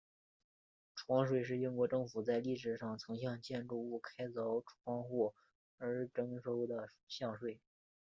[0.95, 5.35] 窗税是英国政府在历史上曾向建筑物开凿窗户
[5.77, 7.37] 而征收的税项。